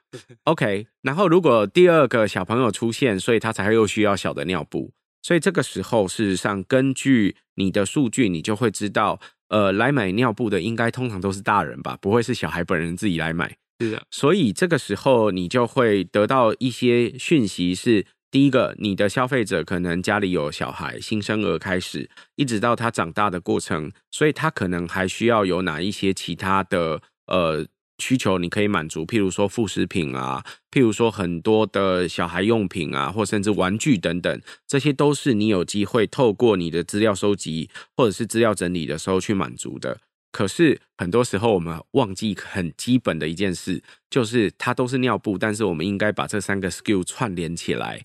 [0.45, 4.91] ？OK，然后如果第二个小朋友出现，所以他才会又需要小的尿布。
[5.21, 13.55] 所以这个时候，事实上根据你的数据，你就会知道，呃，来买尿布的应该通常都是大人吧，不会是小孩本人自己来买。
[13.79, 14.01] 是的。
[14.09, 27.67] 所以这个时候，你就会得到一些讯息是：是第一个，你的消费者可能家里有小孩，新生儿开始，一直到他长大的过程，所以他可能还需要有哪一些其他的呃。
[28.01, 39.99] 需求你可以满足，譬如说副食品啊，譬如说很多的小孩用品啊，或甚至玩具等等，这些都是你有机会透过你的资料收集或者是资料整理的时候去满足的。
[40.31, 48.03] 可是很多时候我们忘记很基本的一件事，就是它都是尿布，但是我们应该把这三个 skill 串联起来，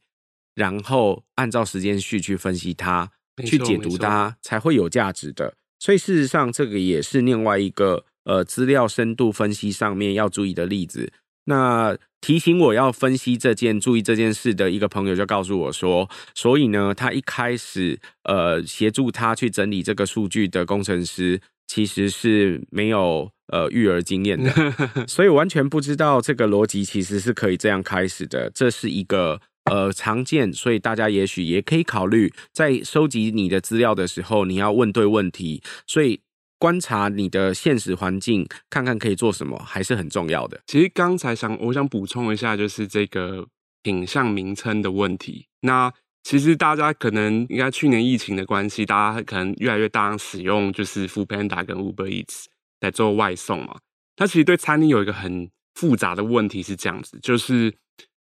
[0.54, 3.10] 然后按照时间序去分析它，
[3.46, 5.54] 去解读它，才会有价值的。
[5.78, 8.04] 所以事实上，这个也是另外一个。
[8.26, 11.12] 呃，资料深度分析上面要注意的例子。
[11.48, 24.50] 那提醒我要分析这件、注意这件事的一个朋友就告诉我说，所以呢，他一开始呃协助他去整理这个数据的工程师，其实是没有呃育儿经验的，
[25.06, 28.50] 所以完全不知道这个逻辑其实是可以这样开始的。
[28.50, 35.62] 这是一个呃常见，所以大家也许也可以考虑，在收集你的资料的时候，你要问对问题。
[35.86, 36.18] 所以。
[36.58, 40.60] 观察你的现实环境，看看可以做什么，还是很重要的。
[40.66, 43.46] 其实刚才想，我想补充一下，就是这个
[43.82, 45.46] 品项名称的问题。
[45.60, 45.92] 那
[46.22, 52.46] 其实大家可能应该去年疫情的关系，大家可能越来越大量使用就是 Foodpanda 跟 Uber Eats
[52.80, 53.76] 来做外送嘛。
[54.16, 57.72] 它其实对餐厅有一个很复杂的问题是这样子，就是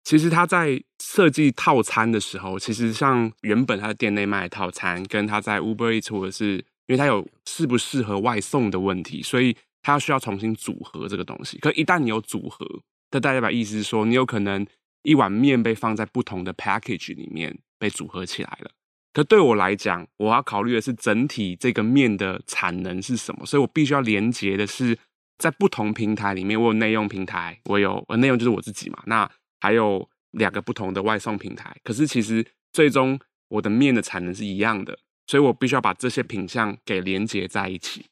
[0.05, 11.57] 其实它在设计套餐的时候，其实像原本它的店内卖的套餐，跟它在 Uber Eats 或者是因为它有适不适合外送的问题，所以它需要重新组合这个东西。
[11.59, 12.66] 可一旦你有组合，
[13.12, 14.67] 这代表意思是说，你有可能
[15.04, 18.73] 一碗面被放在不同的 package 里面被组合起来了。
[19.12, 24.98] 可对我来讲，我要考虑的是整体这个面的产能是什么，所以我必须要连接的是
[25.38, 31.77] 在不同平台里面，我有内用平台，我有我内用就是我自己嘛，那还有两个不同的外送平台。
[31.85, 34.98] 可是其实最终我的面的产能是一样的。
[35.31, 38.04] 所以我必须要把这些品项给连接在一起，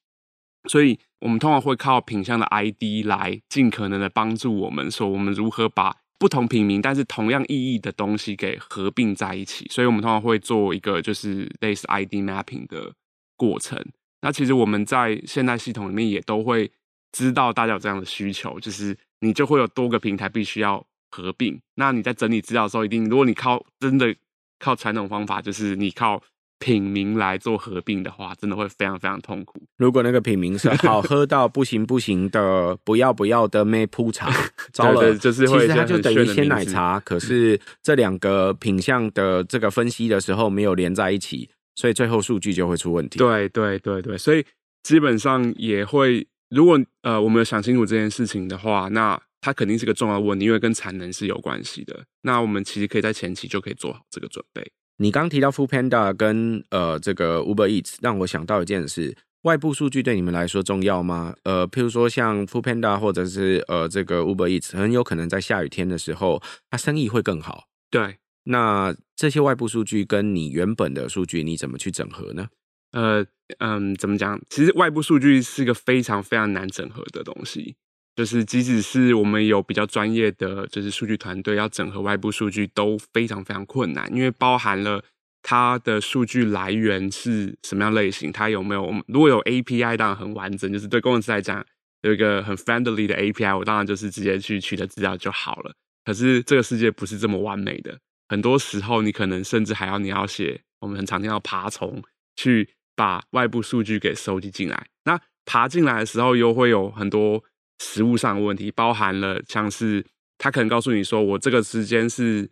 [0.68, 12.94] 所以我们通常会靠品项的 ID 来尽可能的帮助我们说，我们如何把不同品名但是同样意义的东西给合并在一起，所以我们通常会做一个就是类似 ID mapping 的
[13.36, 13.84] 过程。
[14.20, 16.70] 那其实我们在现代系统里面也都会
[17.10, 21.60] 知道大家有这样的需求，就是你就会有多个平台必须要合并。
[21.74, 24.14] 那你在整理资料的时候，一定如果你靠真的
[24.60, 26.22] 靠传统方法，就是你靠
[26.58, 29.62] 品名来做合并的话，真的会非常非常痛苦。
[29.76, 34.30] 如果那个品名是好喝到不行不行的，不要不要的咩铺茶，
[34.72, 37.00] 糟了， 就是会其实它就等于鲜奶茶。
[37.00, 41.48] 可是这两个品相的这个分析的时候没有连在一起。
[41.74, 43.20] 所以最后数据就会出问题。
[43.20, 44.44] 对对对对，所以
[44.82, 52.04] 基本上也会，如果呃我们有想清楚这件事情的话，那它肯定是个重要问题，因为跟产能是有关系的。
[52.22, 54.68] 那我们其实可以在前期就可以做好这个准备。
[54.98, 61.34] 你刚提到 Foodpanda 跟呃这个 Uber Eats，让我想到一件事：外部数据对你们来说重要吗？
[61.44, 67.64] 呃，譬如说像 Foodpanda 或者是呃这个 Uber Eats，很有可能在下雨天的时候，它生意会更好。
[67.90, 68.18] 对。
[68.50, 72.48] 那这些外部数据跟你原本的数据，你怎么去整合呢？
[72.92, 73.22] 呃，
[73.58, 74.40] 嗯，怎么讲？
[74.48, 77.76] 其实外部数据是一个非常非常难整合的东西，
[78.18, 85.00] 就是即使是我们有比较专业的就是数据团队要整合外部数据，都非常非常困难，因为包含了
[85.40, 88.92] 它的数据来源是什么样类型，它有没有？
[89.06, 91.64] 如果有 API，当然很完整，就是对工程师来讲
[92.02, 95.72] 有一个很 friendly 的 API，我当然就是直接去取得资料就好了。
[96.04, 97.96] 可是这个世界不是这么完美的。
[98.28, 102.02] 很多时候，你可能甚至还要你要写，我们很常听到爬虫
[102.34, 104.88] 去把外部数据给收集进来。
[105.04, 107.44] 那爬进来的时候，又会有很多
[107.78, 110.04] 实物上的问题，包含了像是
[110.36, 112.50] 他可能告诉你说，我这个时间是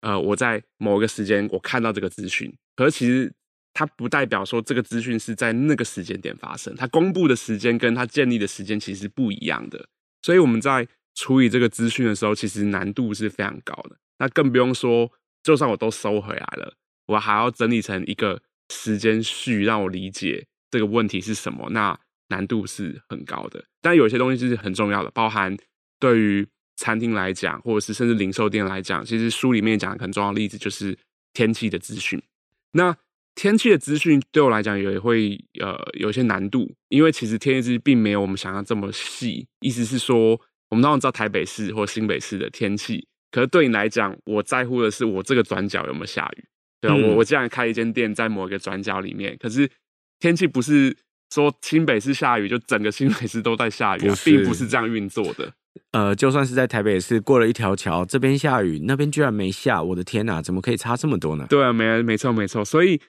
[0.00, 3.32] 呃我在某一个时间我看到这个资讯，可是其实
[3.72, 9.86] 它不代表说这个资讯是在那个时间点发生，它公布的时间跟它建立的时间其实不一样的。
[10.22, 13.96] 所以我们在处理这个资讯的时候，其实难度是非常高的。
[14.18, 15.10] 那更不用说，
[15.42, 16.74] 就算我都收回来了，
[17.06, 21.98] 我还要整理成一个时间序，让我理解这个问题是什么，那
[22.28, 23.64] 难度是很高的。
[23.80, 25.56] 但有些东西是很重要的，包含
[25.98, 26.46] 对于
[26.76, 30.98] 餐厅来讲，或者是甚至零售店来讲，其实书里面讲的很重要的例子就是
[31.32, 32.22] 天气的资讯。
[32.72, 32.96] 那
[33.34, 39.46] 天气的资讯对我来讲也会呃有一些难度，因为其实天气资讯并没有我们想象这么细。
[39.60, 43.06] 意思是说，我们当然知道台北市或新北市的天气。
[43.30, 46.44] 可是对你来讲，我在乎的是我这个转角有没有下雨，
[46.80, 46.96] 对吧？
[46.96, 49.70] 我、嗯、我既然开一间店在某一个转角里面，可是
[50.18, 50.96] 天气不是
[51.30, 55.52] 说新北市下雨就整个新北市都在下雨，啊，并不是这样运作的。
[55.92, 61.46] 呃，就算是在台北市过了一条桥，这边下雨，那边居然没下，我的天哪，怎么可以差这么多呢？
[61.48, 62.64] 对啊，没没错没错。
[62.64, 63.00] 所以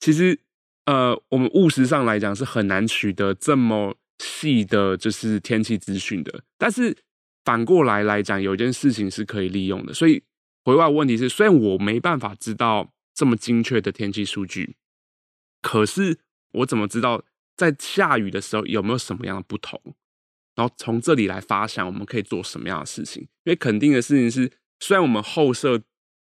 [0.00, 0.38] 其实
[0.86, 6.96] 呃，我们务实上来讲是很难取得这么细的，就是天气资讯的，但是。
[7.46, 9.92] 反过来来讲，有一件事情是可以利用的。
[9.92, 10.22] 所以
[10.64, 14.76] 回过来问题是，虽然我没办法知道这么精确的天气数据，
[15.60, 16.20] 可是
[16.52, 17.22] 我怎么知道
[17.56, 19.80] 在下雨的时候有没有什么样的不同？
[20.54, 23.22] 然后从这里来发想，我们可以做什么样的事情？
[23.44, 24.50] 因为肯定的事情是，
[24.80, 25.78] 虽然我们后设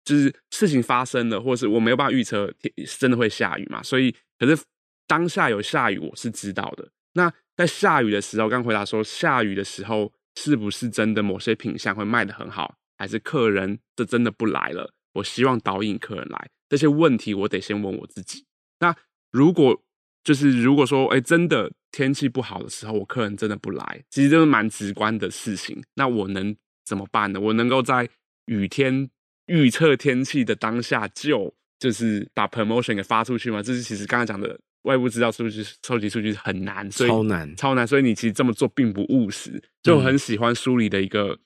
[0.04, 2.54] 就是事情发生了，或是我没有办法预测
[3.00, 4.62] 真的会下雨嘛，所以可是
[5.08, 6.90] 当下有下雨，我是知道的。
[7.14, 10.12] 那在下雨的时候，刚回答说下雨的时候。
[10.38, 14.94] 是不是真的某些品相会卖得很好，还是客人这真的不来了？
[15.16, 18.46] 我希望导引客人来，这些问题我得先问我自己。
[18.80, 18.96] 那
[19.30, 19.84] 如果
[20.24, 25.82] 就是如果说，哎，真的天气不好的时候，我客人真的不来，其实这是蛮直观的事情。
[25.96, 26.56] 那我能
[26.86, 27.40] 怎么办呢？
[27.40, 28.10] 我能够在
[28.46, 29.10] 雨天
[29.48, 33.62] 预测天气的当下就就是把 promotion 给发出去吗？
[33.62, 34.60] 这是其实刚才讲的。
[34.86, 39.62] 外部资料数据收集数据很难，所以超难超难，所以你其实这么做并不务实。
[39.84, 41.38] 就很喜欢书里的一个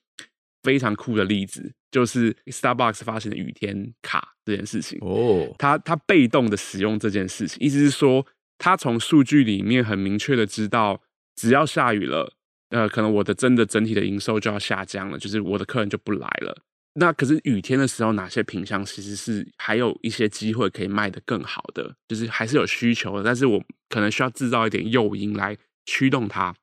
[0.63, 4.97] 非常酷的例子，嗯、就是 Starbucks 发行的雨天卡这件事情。
[5.01, 8.25] 哦，他他被动的使用这件事情，意思是说，
[8.57, 11.01] 他从数据里面很明确的知道，
[11.35, 12.33] 只要下雨了，
[12.69, 16.63] 呃，可能我的真的整体的营收就要下降了，就是我的客人就不来了。
[16.97, 26.55] 那可是雨天的时候，哪些品项其实是还有一些机会可以卖得更好的，就是还是有需求的，但是我可能需要制造一点诱因来驱动它。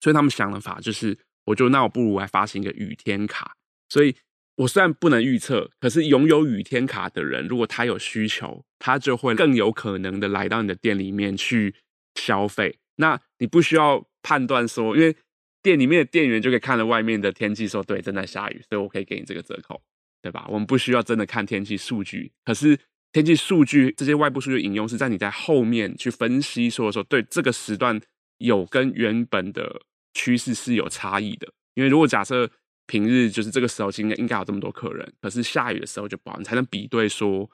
[0.00, 3.56] 所以他们想的法就是，我就那我不如来发行一个雨天卡。
[3.88, 4.14] 所以
[4.60, 11.74] 我虽然不能预测，可是拥有雨天卡的人，如果他有需求，他就会更有可能的来到你的店里面去
[12.14, 12.78] 消费。
[12.96, 15.16] 那你不需要判断说，因为。
[15.62, 19.78] 店里面的店员就可以看了外面的天气，说对，正在下雨，所以我可以给你这个折扣，
[20.22, 20.46] 对吧？
[20.48, 22.78] 我们不需要真的看天气数据，可是
[23.12, 28.00] 天气数据这些外部数据引用是在你在后面去分析，说说对这个时段
[28.38, 29.82] 有跟原本的
[30.14, 31.46] 趋势是有差异的。
[31.74, 32.50] 因为如果假设
[32.90, 37.48] 平日就是这个时候应该应该有这么多客人，可是下雨的时候就不好，你才能比对说，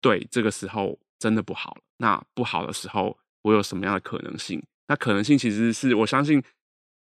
[0.00, 1.80] 对，这个时候真的不好了。
[1.96, 4.62] 那不好的时候，我有什么样的可能性？
[4.86, 6.40] 那可能性其实是我相信，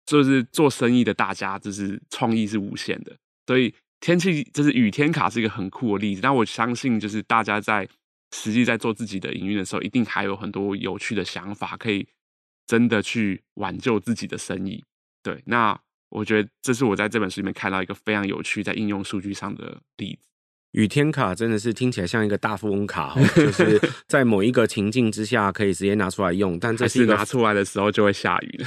[0.06, 3.16] 就是做生意的大家，就是创意是无限的。
[3.48, 6.20] 所以天气就是雨天卡是一个很酷的例子。
[6.20, 7.88] 但我相信，就是大家在
[8.30, 12.06] 实际在做自己的营运的时候，一定还有很多有趣的想法，可以
[12.64, 14.84] 真的去挽救自己的生意。
[15.20, 15.80] 对，那。
[16.10, 20.26] 我觉得这是我在这本书里面看到一个非常有趣在应用数据上的例子。
[20.72, 28.64] 雨天卡真的是听起来像一个大富翁卡，就是 在某一个情境之下可以直接拿出来用，但这是拿出来的时候就会下雨。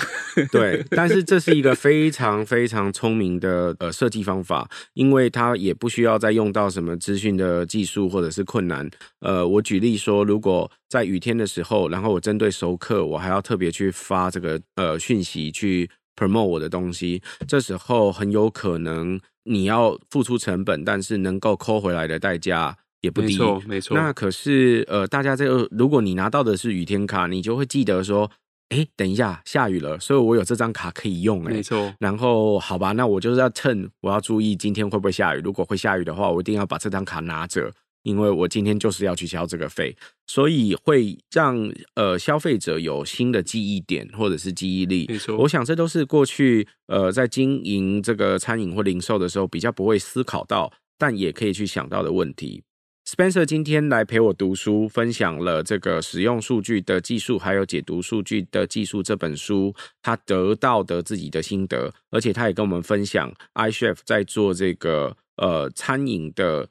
[0.52, 8.89] 对，但是这是一个 非常非常聪明的呃设计方法，因为它也不需要再用到什么资讯的技术或者是困难。
[9.22, 15.89] 呃，我举例说，如果在雨天的时候，然后我针对熟客，我还要特别去发这个呃讯息去。
[16.16, 23.28] Promote 我的东西，这时候很有可能你要付出成本，但是能够抠回来的代价也不低。
[23.28, 23.97] 没错，没错。
[23.97, 28.30] 那可是呃，大家这个如果你拿到的是雨天卡，你就会记得说，
[28.70, 31.43] 哎，等一下下雨了，所以我有这张卡可以用。
[31.45, 31.93] 哎，没错。
[31.99, 35.41] 然后好吧，那我就是要趁我要注意今天会不会下雨。
[35.41, 37.72] 如果会下雨的话，我一定要把这张卡拿着。
[38.04, 39.95] 因为我今天就是要去交这个费，
[40.28, 45.10] 所以会让呃消费者有新的记忆点或者是记忆力。
[45.38, 52.62] 我想这都是过去呃在经营这个餐饮或零售的时候比较不会思考到，但也可以去想到的问题。
[53.06, 66.68] Spencer 今天来陪我读书，分享了这个使用数据的技术，还有解读数据的技术这本书，他得到的自己的心得，而且他也跟我们分享 iChef 在做这个呃餐饮的。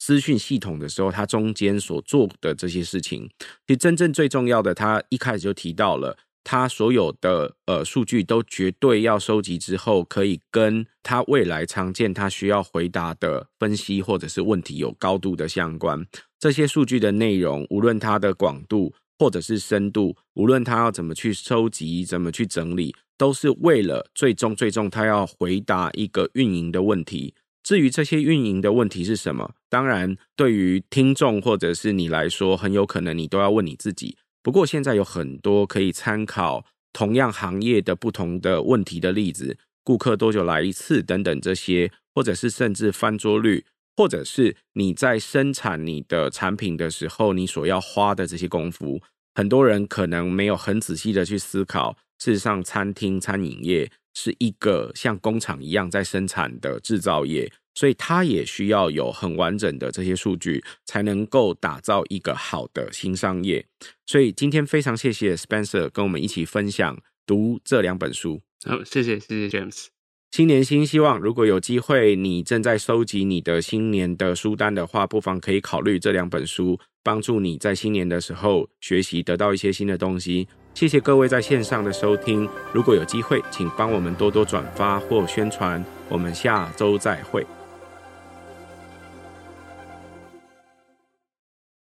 [0.00, 3.28] 资讯系统的时候，它中间所做的这些事情，
[3.66, 16.04] 其实真正最重要的，他一开始就提到了，他所有的呃数据都绝对要收集之后，可以跟他未来常见他需要回答的分析或者是问题有高度的相关。
[16.38, 27.34] 这些数据的内容，无论它的广度或者是深度，无论他要怎么去收集、怎么去整理，都是为了最终最终他要回答一个运营的问题。
[27.62, 34.16] 至于这些运营的问题是什么，当然对于听众或者是你来说，很有可能你都要问你自己。
[34.42, 43.64] 不过现在有很多可以参考同样行业的不同的问题的例子，顾客多久来一次等等这些，或者是甚至翻桌率，
[43.96, 49.00] 或者是你在生产你的产品的时候，你所要花的这些功夫，
[49.34, 51.96] 很多人可能没有很仔细的去思考。
[52.18, 53.90] 事实上，餐厅餐饮业。
[54.14, 63.64] 是一个像工厂一样在生产的制造业，所以它也需要有很完整的这些数据，才能够打造一个好的新商业。
[64.06, 68.40] 所以今天非常谢谢 Spencer 跟我们一起分享读这两本书。
[68.64, 69.86] 好，谢谢谢谢 James。
[70.32, 80.46] 新年新希望，如果有机会你正在收集你的新年的书单的话，不妨可以考虑这两本书，帮助你在新年的时候学习，得到一些新的东西。
[80.72, 85.84] 谢谢各位在线上的收听，如果有机会，请帮我们多多转发或宣传。
[86.08, 87.46] 我们下周再会。